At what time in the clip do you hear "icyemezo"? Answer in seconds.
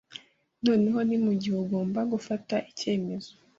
2.71-3.31